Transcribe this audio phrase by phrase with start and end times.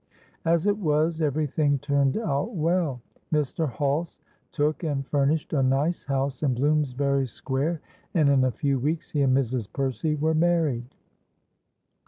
[0.45, 3.69] As it was, every thing turned out well: Mr.
[3.71, 4.17] Hulse
[4.51, 7.81] took and furnished a nice house in Bloomsbury square,
[8.15, 9.71] and in a few weeks he and Mrs.
[9.71, 10.95] Percy were married.